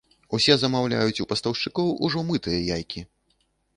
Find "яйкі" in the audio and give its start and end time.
2.75-3.05